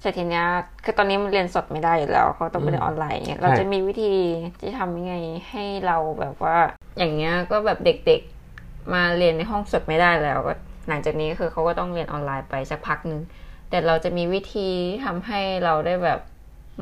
[0.00, 0.46] แต่ทีเนี้ย
[0.84, 4.14] คือตอนนี้มันเรียนสดไม่ได้อยู่แล้วเขาต้องไปเรียนออนไลน์เนี่ยเราจะมีวิธี
[4.60, 5.14] ที่ทำยังไง
[5.50, 6.56] ให้เราแบบว่า
[6.98, 10.54] อย่างเงี้ยก็แบบเด็กๆมาเรียนในห้องสดไม่ได้แล้วก็
[10.88, 13.20] หลังจากนี้คือเขาก็ต้องเรียนออนไลน์ไปสักพักนึง
[13.70, 14.68] แต่เราจะมีวิธี
[15.04, 16.20] ทำให้เราได้แบบ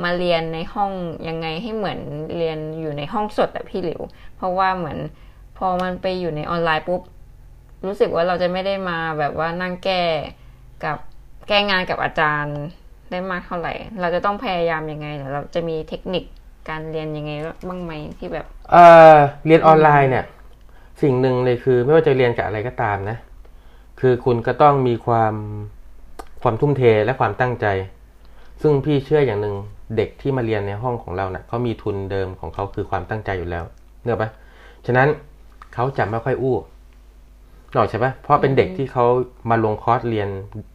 [0.04, 0.90] มาเรียนในห้อง
[1.28, 1.98] ยังไงให้เหมือน
[2.36, 4.00] เรียนอยู่ในห้องสดอะพี่หลิว
[4.36, 4.98] เพราะว่าเหมือน
[5.58, 7.02] พอมันไปอยู่ในออนไลน์ปุ๊บ
[7.84, 10.02] รู้สึกว่าเราจะไม่ได้มาแบบว่านั่งแก้
[10.84, 10.98] กับ
[11.48, 12.58] แก้งานกับอาจารย์
[13.10, 16.24] ได้มากเท่าไหร่ เราจะต้องพยายามยังไงหรือเราจะมีเทคนิค
[16.68, 17.32] การเรียนยังไง
[17.68, 18.76] บ้างไหมที่แบบ เอ
[19.14, 19.16] อ
[19.46, 20.24] เรียนออนไลน์เนี่ย
[21.02, 23.16] สิ่งหนึ่งเลยคือไม่ว่าจะเรียนกับอะไรก็ตามนะ
[24.00, 25.34] คือคุณก็ต้องมีความ
[26.42, 27.66] ความทุ่มเทและความตั้งใจ
[28.62, 29.54] ซึ่งพี่เชื่ออย่างหนึ่ง
[29.96, 33.64] เด็กที่มาเรียนในห้องของเราเนะ่ะเขามีทุนเดิมของเขาคือความตั้งใจอยู่แล้ว
[34.04, 34.30] เนอะปะ
[34.86, 35.08] ฉะนั้น
[35.74, 36.56] เขาจะไม่ค่อยอู้
[37.76, 39.04] นอกใช่ปะเพราะเป็นเด็กที่เขา
[39.50, 40.28] มาลงคอร์สเรียน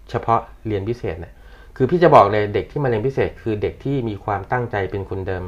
[0.09, 1.33] เฉพาะเรียนพิเศษเนะี่ย
[1.77, 5.43] คือพี่จะบอกเลยเด็กที่มาเรียนพิเศษ คือเด็กที่มีความตั้งใจเป็นคนเดิม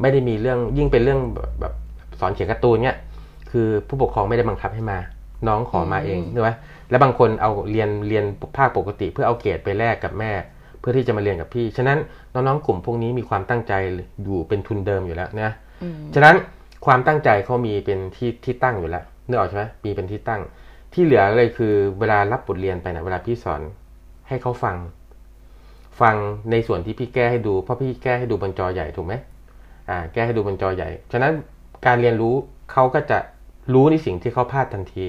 [0.00, 1.20] ไม่ได้มีเรื่องยิ่งเป็นเรื่อง
[1.60, 1.72] แบบ
[2.20, 2.96] สอนเขียนการ์ตูนเนี่ย
[3.50, 4.98] คือผู้ปกครองไม่ได้บังคับให้มา
[5.48, 6.50] น้องขอมาเองใช่ไหม
[6.90, 8.24] แล้วบางคนเอาเรียนเรียน
[8.56, 10.32] ภาคปกติ เพื่อเอาเกรดไปแลกกับแม่
[10.80, 11.98] เพื่อที่จะมาเรียนกับพี่ ฉะนั้น
[12.34, 13.72] น้องๆกลุ่มพวกนี้มีความตั้งใจ
[14.24, 15.50] อยู่เป็นทุนเดิมอยู่แล้วนะ
[15.82, 16.34] อืมฉะนั้น
[16.86, 20.40] ความตั้งใจเขามีเป็นที่ที่ตั้งอยู่แล้วนึกออกใช่ไหมมีเป็นที่ตั้ง
[20.94, 23.60] ที่เหลือเลยคือเวลารับบทเรียนไปนะเวลาพี่สอน
[24.28, 24.76] ให้เขาฟัง
[26.00, 26.16] ฟัง
[26.50, 29.14] ในส่วนที่พี่แก้ให้ดู เพราะพี่แก้ให้ดูบนจอใหญ่ถูกไหม
[29.88, 31.32] อ่า แก้ให้ดูบนจอใหญ่ ฉะนั้น
[31.86, 32.34] การเรียนรู้
[32.72, 33.18] เขาก็จะ
[33.74, 35.06] รู้ในสิ่งที่เขาพลาดทันที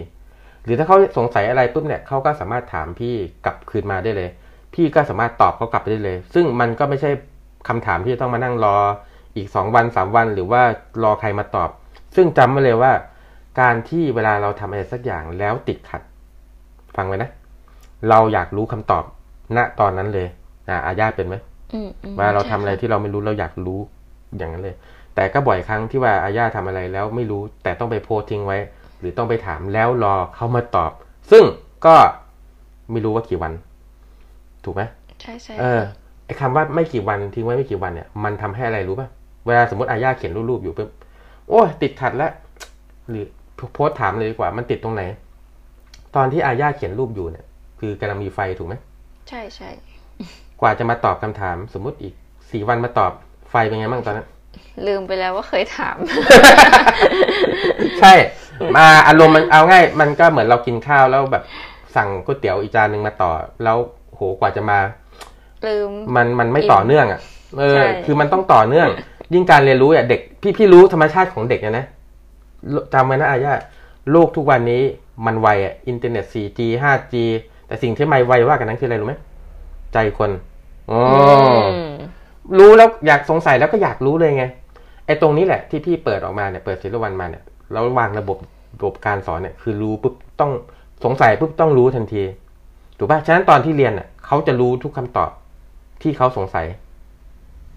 [0.64, 3.14] หรือถ้าเขาสงสัยอะไรปุ๊บเนี่ยเขาก็สามารถถามพี่
[3.46, 4.30] กลับคืนมาได้เลย
[4.74, 7.12] พี่ก็สามารถตอบเขากลับไปได้เลย ซึ่งมันก็ไม่ใช่
[7.68, 8.78] คำถามที่จะต้องมานั่งรอ
[9.36, 10.62] อีกสองวันสามวัน หรือว่า
[11.04, 11.70] รอใครมาตอบ
[12.16, 12.92] ซึ่งจำไว้เลยว่า
[13.60, 16.02] การที่เวลาเราทำอะไรสักอย่างแล้วติดขัด
[16.96, 17.30] ฟังไว้นะ
[18.10, 19.04] เราอยากรู้คำตอบ
[19.58, 20.28] ณตอนนั้นเลย
[20.70, 21.36] อ่าอาญาเป็นไหม
[21.74, 23.80] อืมอืมเวลาเราทำใช่อะไรที่เราไม่รู้เราอยากรู้
[24.38, 24.76] อย่างนั้นเลย
[25.16, 28.58] แต่ก็บ่อยครั้งที่ว่าอาญาทำอะไรแล้วไม่รู้ แต่ต้องไปโพสต์ทิ้งไว้
[29.00, 30.92] หรือต้องไปถามแล้วรอเขามาตอบ
[31.32, 31.44] ซึ่ง
[31.86, 31.96] ก็
[32.92, 33.54] ไม่รู้ว่ากี่วัน
[34.64, 34.82] ถูกไหม
[35.22, 35.82] ใช่ใช่เออ
[36.26, 39.08] ไอ้คำว่าไม่กี่วันทิ้งไว้ไม่กี่วันเนี่ยมันทำให้อะไรรู้ป่ะ
[39.46, 40.90] เวลาสมมติอาญาเขียนรูปๆอยู่ปุ๊บ
[41.50, 42.32] โอ้ยติดขัดแล้ว
[43.10, 43.26] หรือ
[43.74, 45.04] โพสต์ถามเลยดีกว่า มันติดตรงไหน
[46.16, 47.46] ตอนที่อาญาเขียนรูปอยู่เนี่ย
[47.80, 48.76] คือกำลังมีไฟถูกไหม
[49.30, 49.70] ใช่ใช่
[50.62, 52.14] กว่าจะมาตอบคำถาม สมมุติอีก
[52.52, 53.12] สี่วันมาตอบ
[53.52, 54.28] ไฟเป็นไงบ้างตอนนั้น
[54.88, 55.98] ลืมไปแล้วว่าเคยถาม
[58.00, 58.14] ใช่
[58.76, 61.44] มาอารมณ์มันเอาง่าย มันก็เหมือนเรากินข้าวแล้วแบบ
[61.96, 63.32] สั่งก๋วยเตี๋ยวอีกจานหนึ่งมาต่อ
[63.64, 63.78] แล้ว
[64.16, 64.80] โหกว่าจะมา
[65.68, 67.20] ลืม มันมันไม่ต่อเนื่องอะ
[67.60, 68.88] เออใช่คือมันต้องต่อเนื่อง
[69.34, 71.86] ยิ่งการเรียนรู้อะเด็ก พี่พี่รู้ธรรมชาติของเด็กเนี่ยนะ
[72.94, 73.54] จำไว้นะอาญา
[74.12, 74.82] โลกทุกวันนี้
[75.26, 77.16] มันไวอะอินเทอร์เน็ต 4G 5G
[77.68, 79.16] แต่สิ่งที่ไม่ไวว่ากันนั้นคืออะไรรู้ไหม
[79.94, 80.32] ใจคน
[80.92, 81.94] อ๋อออืม
[82.58, 84.46] รู้แล้วอยากสงสัยแล้วก็อยากรู้เลยไง
[85.06, 88.38] ไอ้ตรงนี้แหละที่พี่เปิดออกมาเนี่ยเปิดศิลวันมาเนี่ยแล้ววางระบบ
[88.76, 90.52] ระบบการสอนเนี่ยคือรู้ปุ๊บต้อง
[91.04, 92.24] สงสัยปุ๊บต้องรู้ทันที
[92.98, 95.30] ถูกป่ะฉะนั้นตอนที่เรียนเน่ะเขาจะรู้ทุกคำตอบ
[96.02, 96.66] ที่เขาสงสัย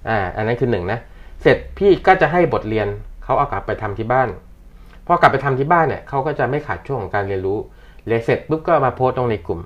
[0.09, 0.99] อ่า อันนั้นคือหนึ่งนะ
[1.43, 2.89] เสร็จพี่ก็จะให้บทเรียน
[3.25, 4.29] เขาเอากลับไปทำที่บ้าน
[5.09, 7.59] พอกลับไปทำที่บ้านเนี่ยเขาก็จะไม่ขาดช่วงของการเรียนรู้
[8.07, 9.61] เรียนเสร็จปุ๊บก็มาโพสต์ลงในกลุ่ม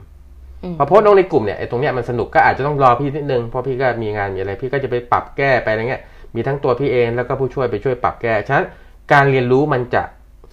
[0.78, 6.02] พอโพสต์ลงในกลุ่มเนี่ยไอ้ตรงเนี้ยมันสนุกก็อาจจะต้องรอพี่นิดนึงเพราะพี่ก็มีงานมีอะไร พี่ก็จะไปปรับแก้ไปอะไรเงี้ย
[6.34, 8.66] มีทั้งตัวพี่เองแล้วก็ผู้ช่วยไปช่วยปรับแก้ฉะนั้น
[9.12, 10.02] การเรียนรู้มันจะ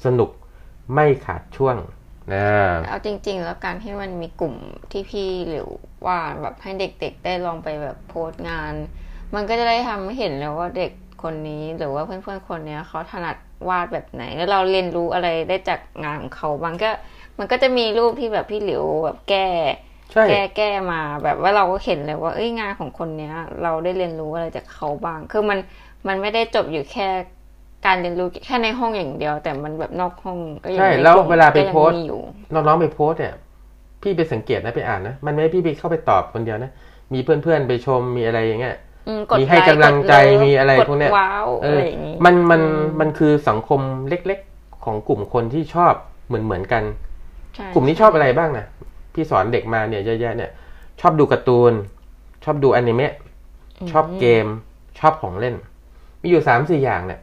[0.05, 0.29] สนุก
[0.93, 1.75] ไม่ขาดช่วง
[2.33, 2.45] นะ
[2.89, 4.55] เอาจริง ๆ แล้วการที่มันมีกลุ่ม
[4.91, 5.67] ที่พี่หรือ
[6.05, 8.73] ว่าแบบให้เด็กๆ ได้ลองไปแบบโพสต์งาน
[9.35, 10.91] มันก็จะได้ทำให้เห็นแล้วว่าเด็ก
[11.23, 13.35] คนนี้หรือว่าเพื่อนๆคนเนี้ยเขาถนัด
[13.67, 16.91] วาดแบบไหน แล้วเราเรียนรู้อะไรได้จากงานของเขาบางก็
[17.39, 19.47] มันก็จะมีรูปที่แบบพี่หลิวแบบแก้
[20.11, 25.59] ใช่แก้แก้มาแบบว่าเราก็เห็นเลยว่าเอ้ยงานของคนเนี้ย เราได้เรียนรู้อะไรจากเขาบ้าง คือมัน
[26.07, 27.07] มันไม่ได้จบอยู่แค่
[27.85, 32.21] การเรียนรู้แค่ในห้องอย่างเดียว แต่มันแบบนอกห้องก็ยังใช่ในแล้วกมเวลาไปก็ยังโพสต์มีอยู่
[32.53, 33.35] น้องๆไปโพสต์เนี่ย
[34.01, 36.71] พี่ไปสังเกตนะไปอ่านนะมันไม่ได้พี่ไปเข้าไปตอบคนเดียวนะ
[37.13, 45.93] มีเพื่อนๆไปชมมีอะไรอย่างเงี้ยอื มกดมีให้ไลค์กำลังใจดเลิฟมีอะไรกดพวกเนี้ยว้าวเออะอไรอย่างงี้มันมันอืมมันคือสังคมเล็กๆของกลุ่มคนที่ชอบ
[46.27, 46.83] เหมือนเหมือนกัน
[47.55, 48.65] ใช่กลุ่มนี้ชอบอะไรบ้างนะ
[49.13, 50.51] พี่สอนเด็กมาเนี่ยเยอะแยะเนี่ย
[51.01, 51.73] ชอบดูการ์ตูน
[52.43, 53.13] ชอบดูอนิเมะ
[53.91, 54.47] ชอบเกม
[54.99, 55.55] ชอบของเล่น
[56.21, 57.19] มีอยู่สามสี่อย่างเนี่ย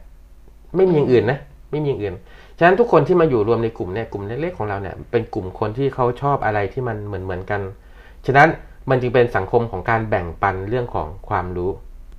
[0.75, 1.39] ไม่มีอย่างอื่นนะ
[1.71, 2.15] ไม่มีอย่างอื่น
[2.57, 7.61] ฉะนั้นทุกคนที่มาอยู่รวมในกลุ่มเนี่ยกลุ่มเล็กๆของเราเนี่ยเป็นกลุ่มคนที่เขาชอบอะไรที่มันเหมือนเหมือนๆกัน
[8.25, 8.49] ฉะนั้น
[8.89, 11.71] มันจึงเป็นสังคมของการแบ่งปันเรื่องของความรู้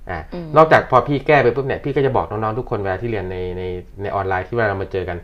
[0.09, 3.63] อ่าอืมนอกจากพอพี่แก้ไปปุ๊บเนี่ยพี่ก็จะบอกน้องๆทุกคนเวลาที่เรียนในใน
[4.01, 5.17] ในออนไลน์ที่เวลาเรามาเจอกัน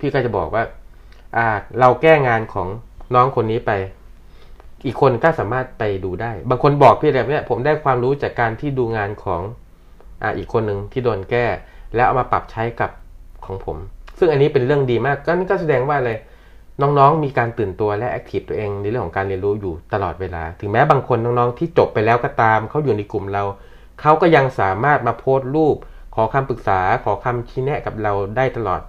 [0.00, 0.62] พี่ก็จะบอกว่า
[1.36, 1.46] อ่า
[1.80, 2.68] เราแก้งานของ
[3.14, 3.72] น้องคนนี้ไป
[4.86, 9.42] อีกคนก็สามารถไปดูได้ บางคนบอกพี่แบบเนี้ยผมได้ความรู้จากการที่ดูงานของ
[10.22, 11.46] อ่าอีกคนหนึ่งที่โดนแก้
[11.94, 12.90] แล้วเอามาปรับใช้กับ
[13.46, 13.76] ของผม
[14.18, 16.16] ซึ่งอันนี้เป็นเรื่องดีมากก็นั่นก็แสดงว่าเลย
[16.82, 23.42] น้องๆ มีการตื่นตัวและแอคทีฟตัวเองในเรื่องของการเรียนรู้อยู่ตลอดเวลา ถึงแม้บางคนน้องๆ ที่จบไปแล้วก็ตาม เขาอยู่ในกลุ่มเรา
[24.00, 25.76] เขาก็ยังสามารถมาโพสต์รูป
[26.14, 28.80] ขอคำปรึกษา ขอคำชี้แนะกับเราได้ตลอด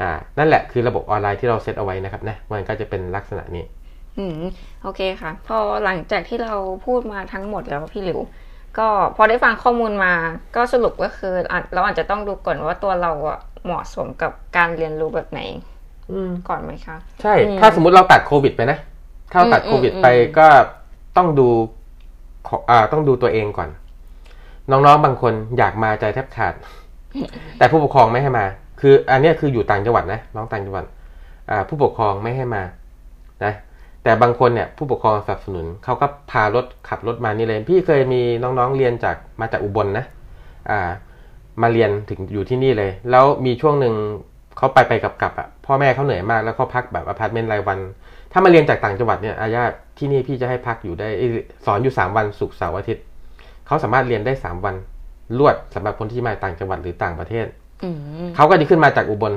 [0.00, 3.64] อ่า นั่นแหละคือระบบออนไลน์ที่เราเซตเอาไว้นะครับนะ มันก็จะเป็นลักษณะนี้
[4.18, 4.32] อืม
[4.82, 6.54] โอเคค่ะ พอหลังจากที่เรา
[6.86, 8.20] พูดมาทั้งหมดแล้วพี่หลิว
[8.78, 10.12] ก็พอได้ฟังข้อมูลมา
[10.56, 11.34] ก็สรุปก็คือ
[11.74, 15.40] เราอาจจะต้องดูก่อนว่าตัวเราอะเหมาะสมกับการเรียนรู้แบบไหน
[16.48, 18.78] ก่อนไหมคะ ใช่อืมถ้าสมมุติเราตัดโควิดไปนะ
[19.32, 20.46] ถ้าเราตัดอืมโควิดอืมไปก็
[21.16, 21.48] ต้องดู
[22.48, 23.68] ขออ่าต้องดูตัวเองก่อน
[24.70, 26.54] น้องๆบางคนอยากมาใจแทบขาด
[27.58, 28.44] แต่ผู้ปกครองไม่ให้มา
[28.80, 30.84] คือ อันเนี้ยคืออยู่ต่างจังหวัดนะน้องต่างจังหวัด
[31.50, 32.62] อ่าผู้ปกครองไม่ให้มา
[33.44, 33.52] นะ
[34.02, 40.04] แต่บางคนเนี่ยผู้ปกครองสนับสนุนเขาก็พารถขับรถมานี่เลย พี่เคยมีน้องๆเรียนจากมาจากอุบลนะ
[40.70, 40.78] อ่า
[41.62, 43.94] มาเรียนถึงอยู่ที่นี่เลย แล้วมีช่วงหนึ่ง
[44.56, 47.78] เขาไปไปกลับกลับๆอะ พ่อแม่เขาเหนื่อยมากแล้วเขาพักแบบอพาร์ตเมนต์รายวัน
[48.32, 49.64] ถ้ามาเรียนจากต่างจังหวัดเนี่ยอาญา
[49.98, 51.30] ที่นี่พี่จะให้พักอยู่ได้เอ้ย
[51.66, 53.04] สอนอยู่สามวันศุกร์เสาร์อาทิตย์
[53.66, 54.74] เขาสามารถเรียนได้สามวัน
[55.38, 57.46] รวดสำหรับคนที่มาต่างจังหวัดหรือต่างประเทศ
[57.84, 59.32] อืมเขาก็จะขึ้นมาจากอุบล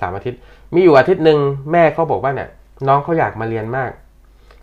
[0.00, 0.38] สามอาทิตย์
[0.74, 1.38] มีอยู่อาทิตย์หนึ่ง
[1.72, 2.48] แม่เขาบอกว่าเนี่ย
[2.88, 3.90] น้องเขาอยากมาเรียนมาก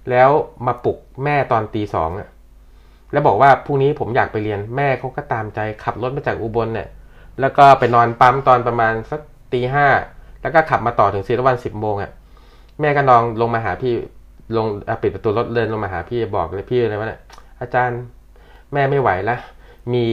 [0.09, 0.29] แล้ว
[0.67, 2.27] มาปลุกแม่ตอนตีสองอะ
[3.11, 6.87] แล้วบอกว่าพรุ่งนี้ผมอยากไปเรียนแม่เขาก็ตามใจขับรถมาจากอุบลเนี่ย
[7.39, 9.21] แล้วก็ไปนอนปั๊มตอนประมาณสัก
[9.53, 9.87] ตีห้า
[10.41, 12.11] แล้วก็ขับมาต่อถึงศิรวันสิบโมงอะ
[12.79, 13.93] แม่ก็นองลงมาหาพี่
[14.57, 17.21] ลงอะปิดประตูรถเดินลงมาหาพี่บอกเลยพี่เลยว่าเนี่ย
[17.61, 18.01] อาจารย์
[18.73, 19.39] แม่ไม่ไหวแล้ว
[19.93, 20.03] มี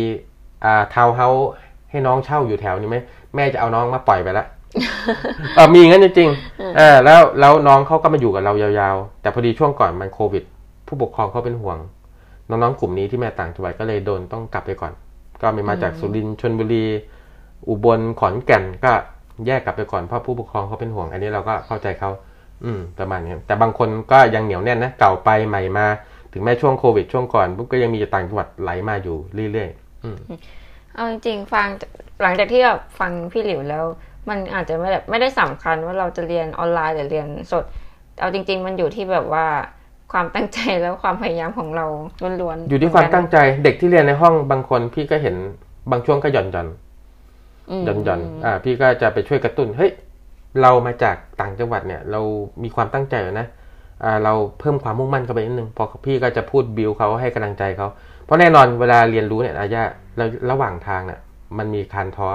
[0.65, 1.49] อ่าทาวน์เฮาส์
[1.91, 2.97] ให้น้องเช่าอยู่แถวนี้ไหม
[3.35, 4.47] แม่จะเอาน้องมาปล่อยไปละ
[5.57, 10.45] เออมีงั้นจริงๆเออแล้วแล้วน้องเขาก็มาอยู่กับเรายาวๆ แต่พอดีช่วงก่อนมันโควิด
[10.87, 11.79] ผู้ปกครองเขาเป็นห่วง
[12.49, 14.93] น้องๆกลุ่มนี้ที่แม่ต่างจังหวัดก็เลยโดนต้องกลับไปก่อน
[15.43, 16.85] ก็มีมาจากสุรินทร์ชนบุรี
[17.69, 18.93] อุบลขอนแก่นก็
[19.47, 22.11] แยกกลับไปก่อนเพราะผู้ปกครองเขาเป็นห่วง อันนี้เราก็เข้าใจเขา
[22.65, 25.87] อืมประมาณนี้แต่บางคนก็ยังเหนียวแน่นนะเก่าไปใหม่มา
[26.33, 29.17] ถึงแม้ช่วงโควิดช่วงก่อนปุ๊บก็ยังมีจากต่างจังหวัดไหลมาอยู่
[29.53, 30.17] เรื่อยๆอืม
[30.95, 31.67] เอาจริงๆฟัง
[32.23, 33.85] หลังจากที่แบบฟังพี่หลิวแล้ว
[34.29, 37.65] มันอาจจะไม่แบบไม่ได้สำคัญว่าเราจะเรียนออนไลน์หรือเรียนสด
[38.21, 39.47] เอาจริง ๆ มันอยู่ที่แบบว่า
[40.13, 41.87] ความตั้งใจแล้วความพยายามของเรา
[42.41, 45.37] ล้วนๆอยู่ที่ความตั้งใจเด็กที่เรียนในห้องบางคนพี่ก็เห็น
[45.91, 46.84] บางช่วงก็หย่อนหย่อนอืม
[47.85, 49.93] หย่อนหย่อนอ่า พี่ก็จะไปช่วยกระตุ้น เฮ้ย
[50.63, 52.21] เรามาจากต่างจังหวัดเนี่ย เรา
[52.63, 53.47] มีความตั้งใจนะ
[54.05, 57.89] อ่าเราเพิ่มความมุ่งมั่นเข้าไปนิดนึง พอพี่ก็จะพูดบิวเขาให้กำลังใจเขา
[58.25, 59.83] เพราะแน่นอนเวลาเรียนรู้เนี่ยอาญา
[60.17, 61.21] เราระหว่างทางเนี่ย
[61.59, 62.29] มันมีการท้อ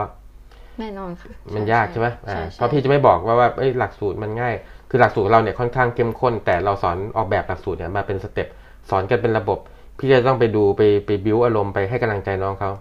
[0.80, 4.56] แน่นอนค่ะ มันยากใช่ไหมอ่าใช่เพราะพี่จะไม่บอกว่าว่าเอ้ยหลักสูตรมันง่าย
[4.90, 8.48] คือหลักสูตรของเราเนี่ยค่อนข้างเข้มข้น แต่เราสอนออกแบบหลักสูตรเนี่ยมาเป็นสเต็ป
[8.90, 9.60] สอนกันเป็นระบบ
[9.98, 12.72] พี่จะต้องไปดูไปไปบิวอารมณ์ไปให้กำลังใจน้องเขา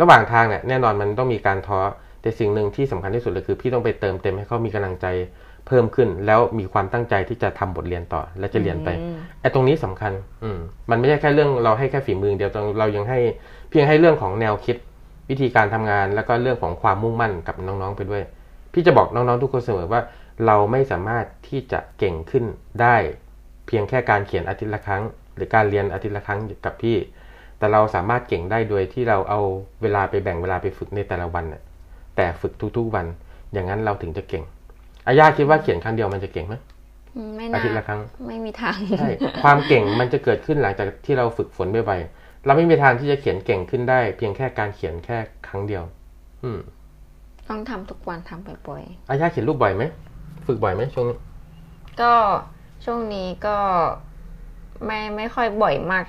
[0.00, 1.80] ระหว่างทางเนี่ยแน่นอนมันต้องมีการท้อ
[2.22, 5.06] แต่สิ่งหนึ่งที่สำคัญที่สุดเลยคือพี่ต้องไปเติมเต็มให้เขามีกำลังใจ
[5.66, 10.58] เพิ่มขึ้น แล้วมีความตั้งใจที่จะทำบทเรียนต่อและจะเรียนไปอืมไอ้ตรงนี้สำคัญ อืม
[10.90, 13.18] มันไม่ใช่แค่เรื่องเราให้แค่ฝีมือเดียวเรายังให้
[13.70, 14.76] เพียงให้เรื่องของแนวคิด
[15.30, 18.22] วิธีการทำงานแล้วก็เรื่องของความมุ่งมั่นกับน้องๆไปด้วย
[18.72, 20.00] พี่จะบอกน้องๆทุกคนเสมอว่า
[20.46, 22.44] เราไม่สามารถที่จะเก่งขึ้น
[22.80, 22.96] ได้
[23.66, 25.02] เพียงแค่การเขียนอาทิตย์ละครั้ง
[25.36, 26.96] หรือการเรียนอาทิตย์ละครั้งกับพี่
[27.58, 29.40] แต่เราสามารถเก่งได้โดยที่เราเอา
[29.82, 31.62] เวลาไปแบ่งเวลาไปฝึกในแต่ละวันน่ะ
[32.16, 33.06] แต่ฝึกทุกๆวัน
[33.52, 34.44] อย่างนั้นเราถึงจะเก่ง
[35.06, 36.54] อาญาคิดว่าเขียนครั้งเดียวมันจะเก่งไหม
[37.16, 39.10] อืมไม่อาน่าทิตย์ละครั้งไม่มีทางใช่
[39.44, 45.82] ความเก่งมันจะเกิดขึ้นหลังจากที่เราฝึกฝนไปๆเราไม่มีทางที่จะเขียนเก่งขึ้นได้ เพียงแค่การเขียนแค่ครั้งเดียว
[46.44, 46.58] อืม
[47.48, 49.84] ต้องทำทุกวันทำบ่อยอาญาเขียนรูปบ่อยไหม
[50.46, 52.12] ฝึกบ่อยไหมช่วงนี้ๆก็
[52.84, 53.56] ช่วงนี้ก็
[54.84, 56.04] ไม่ไม่ค่อยบ่อยมาก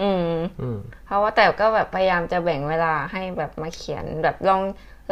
[0.00, 4.60] อืมอืมเพราะว่าแต่ก็แบบพยายามจะแบ่งเวลาให้แบบมาเขียนแบบลอง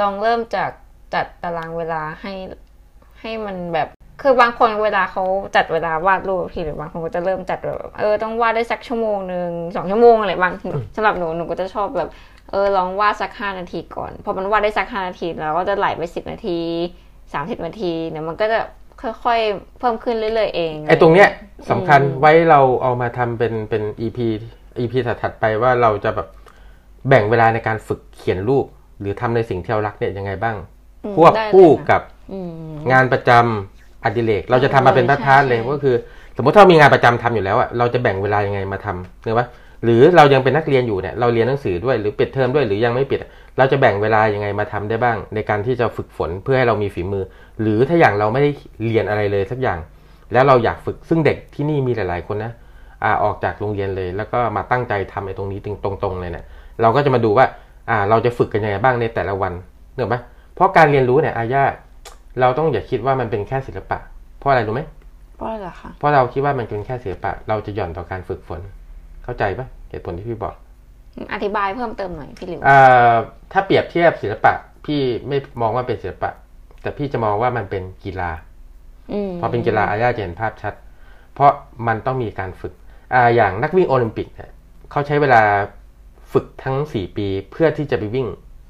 [0.01, 0.71] ลองเริ่มจาก
[1.14, 2.35] จัดตารางเวลาให้
[3.21, 3.88] ให้มันแบบ
[4.23, 5.25] คือบางคนเวลาเขา
[5.57, 10.53] จัดเวลาวาดรูปพี่หรือบางคนก็จะเริ่มจัดแบบเออต้องวาดได้สักชั่วโมงหนึ่งสองชั่วโมงอะไรบาง
[10.97, 12.11] สำหรับหนูหนูก็จะชอบแบบ
[12.51, 16.59] เออลองวาดสักห้านาทีก่อนพอมันวาดได้สักห้านาทีแล้วก็จะไหลไปสิบนาที
[17.33, 18.61] สามสิบนาทีเดี๋ยวมันก็จะ
[19.25, 21.29] ค่อยๆเพิ่มขึ้นเรื่อยๆเองไอ้ตรงเนี้ย
[21.71, 23.83] สำคัญไว้เราเอามาทำเป็นเป็น
[24.78, 26.28] EP EP ถัดๆไปว่าเราจะแบบ
[27.09, 28.66] แบ่งเวลาในการฝึกเขียนรูป
[29.00, 30.56] หรือทำในสิ่งที่เรารักเนี่ยยังไงบ้าง
[31.04, 32.02] อืมควบได้เลยคู่นะกับ
[32.33, 32.50] อืม
[32.92, 35.96] งานประจำอดิเรกเราจะทำมาเป็นใช่พาร์ทๆเลยใช่ก็คือ
[36.37, 39.46] สมมติถ้ามีงานประจำทำอยู่แล้วอะเราจะแบ่งเวลายังไงมาทำเนี่ยว่า
[39.85, 43.18] หรือเรายังเป็นนักเรียนอยู่เนี่ยเราเรียนหนังสือด้วยหรือปิดเทอมด้วยหรือยังไม่ปิด
[43.59, 47.24] เราจะแบ่งเวลายังไงมาทำได้บ้าง ในการที่จะฝึกฝนเพื่อให้เรามีฝีมือ
[47.61, 48.50] หรือถ้าอย่างเราไม่ได้
[48.87, 49.78] เรียนอะไรเลยสักอย่าง
[50.33, 52.52] แล้วเราอยากฝึกซึ่งเด็กที่นี่มีหลาย ๆคนนะ
[53.05, 56.45] อ่าออกจากโรงเรียนเลย แล้วก็มาตั้งใจทำไอ้ตรงนี้ตรงๆเลยเนี่ย
[56.83, 57.47] เราก็จะมาดูว่า
[57.91, 59.53] อ่าเราจะฝึกกันยังไงบ้างในแต่ละวัน
[59.95, 60.17] เนกอะไหม
[60.55, 61.65] เพราะการเรียนรู้เนี่ยอาญา
[62.41, 63.99] เราต้องอย่าคิดว่ามันเป็นแค่ศิลปะ
[64.39, 64.83] เพราะอะไรรู้ไหม
[65.37, 68.61] เพราะอะไรเหรอคะเพราะเราคิดว่ามันเป็นแค่ศิลปะ เราจะหย่อนต่อการฝึกฝน
[69.25, 70.55] เข้าใจปะเหตุผลที่พี่บอก
[71.35, 73.17] อธิบายเพิ่มเติมหน่อยพี่หลิวอ่า
[73.53, 74.53] ถ้าเปรียบเทียบศิลปะ
[74.85, 76.31] พี่ไม่มองว่าเป็นศิลปะ
[76.83, 78.31] แต่พี่จะมองว่ามันเป็นกีฬา
[79.29, 80.75] มพอเป็นกีฬาอาญาจะเห็นภาพชัด
[81.35, 81.53] เพราะ
[81.87, 82.75] มันต้องมีการฝึก
[83.35, 84.51] อย่างนักวิ่งโอลิมปิกเนี่ย
[84.90, 85.42] เขาใช้เวลา
[86.33, 88.27] ฝึกทั้งสี่ปีเพื่อที่จะไปวิ่ง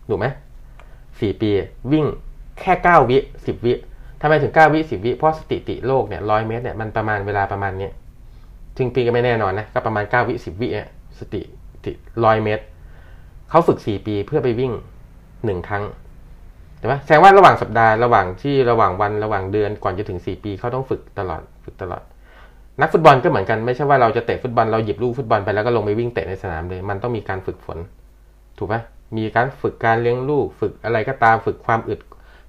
[0.09, 0.26] ถูกไหม
[1.20, 1.50] สี่ปี
[1.92, 2.07] วิ่ง
[2.61, 3.74] แค่เก้าวิสิบวิ
[4.20, 7.92] ทำไมถึงเก้าวิสิบวิ เพราะสถิติโลกเนี่ยร้อยเมตรเนี่ยมันประมาณเวลาประมาณเนี้ย
[8.79, 11.42] ถึงปีก็ไม่แน่นอนนะ ก็ประมาณเก้าวิสิบวิเนี่ยสถิ
[11.85, 11.92] ติ
[12.24, 12.64] ร้อยเมตร
[13.50, 14.72] เขาฝึกสี่ปีเพื่อไปวิ่ง
[15.44, 15.85] หนึ่งครั้ง
[16.79, 22.03] แต่ว่าแสดงว่าระหว่างสัปดาห์ระหว่างที่ระหว่างวันระหว่างเดือนก่อนจะถึงสี่ปีเขาต้องฝึกตลอดฝึกตลอด
[22.81, 27.79] นักฟุตบอลก็เหมือนกันไม่ใช่ว่าเราจะเตะฟุตบอลเราหยิบลูกฟุตบอลไปแล้วก็ลงไปวิ่งเตะในสนามเลย มันต้องมีการฝึกฝน
[28.59, 28.77] ถูกไหม
[29.16, 32.01] มีการฝึกการเลี้ยงลูก ฝึกอะไรก็ตามฝึกความอึด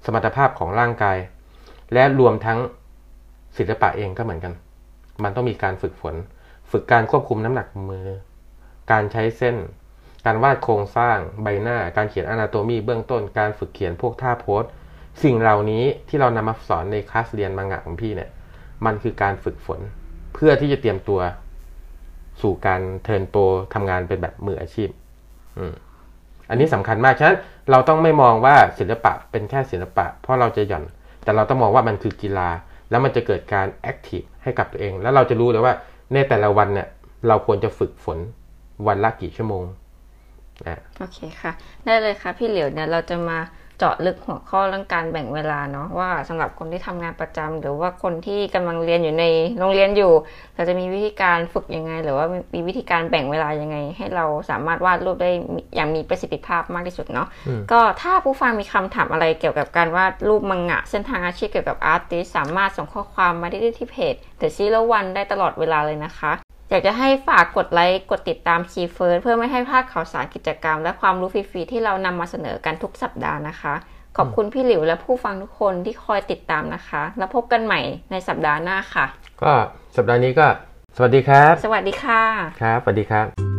[0.04, 1.16] สมรรถภาพของร่างกาย
[1.92, 2.58] และรวมทั้ง
[3.56, 4.52] ศิลปะเองก็เหมือนกัน
[5.22, 6.14] มันต้องมีการฝึกฝน
[6.70, 8.06] ฝึกการควบคุมน้ำหนักมือ
[8.90, 9.56] การใช้เส้น
[10.26, 14.62] การวาดโครงสร้างใบหน้า การเขียนอนาโตมีเบื้องต้น การฝึกเขียนพวกท่าโพส
[15.22, 18.30] สิ่งเหล่านี้ที่เรานำมาสอนในคลาสเรียนมังงะของพี่เนี่ย
[18.84, 19.80] มันคือการฝึกฝน
[20.34, 21.20] เพื่อที่จะเตรียมตัว
[22.42, 23.40] สู่การ turn pro
[23.74, 24.88] ทำงานเป็นแบบมืออาชีพ
[26.50, 27.38] อันนี้สำคัญมาก ฉะนั้น
[27.70, 30.84] เราต้องไม่มองว่าศิลปะเป็นแค่ศิลปะ เพราะเราจะหย่อน
[31.22, 32.48] แต่เราต้องมองว่ามันคือกีฬา
[32.90, 35.74] แล้วมันจะเกิดการ active ให้กับตัวเอง แล้วเราจะรู้เลยว่า
[36.14, 36.88] ในแต่ละวันเนี่ย
[37.28, 38.18] เราควรจะฝึกฝน
[38.86, 39.64] วันละกี่ชั่วโมง
[40.66, 41.52] อะโอเคค่ะ
[41.84, 43.38] ได้เลยค่ะ พี่เหลียวเนี่ยเราจะมา
[43.82, 49.24] เจาะลึกหัวข้อเรื่องการแบ่งเวลาเนาะว่าสำหรับคนที่ทำงานประจำหรือว่าคนที่กำลังเรียนอยู่ใน
[49.58, 50.12] โรงเรียนอยู่
[50.54, 55.30] เราจะมีวิธีการฝึกยังไง หรือว่ามีวิธีการแบ่งเวลายังไง ให้เราสามารถวาดรูปได้
[55.76, 57.28] อย่างมีประสิทธิภาพมากที่สุดเนาะ
[57.72, 66.32] ก็ถ้าผู้ฟังมีคำถามอะไรเกี่ยวกับการวาดรูปมังงะ เส้นทางอาชีพเกี่ยวกับอาร์ติสสามารถส่งข้อความมาได้ที่เพจ The Zero One ได้ตลอดเวลาเลยนะคะ
[66.72, 73.74] อยากจะให้ฝากกดไลค์ กดติดตาม Key First เพื่อไม่ให้พลาดข่าวสารกิจกรรม และความรู้ฟรีๆที่เรานำมาเสนอกันทุกสัปดาห์นะคะ
[74.16, 77.80] ขอบคุณพี่หลิวและผู้ฟังทุกคนที่คอยติดตามนะคะ แล้วพบกันใหม่
[78.10, 79.06] ในสัปดาห์หน้าค่ะ
[79.42, 79.52] ก็
[79.96, 80.46] สัปดาห์นี้ก็
[80.96, 82.22] สวัสดีครับ สวัสดีค่ะ
[82.62, 83.51] ครับ สวัสดีครับ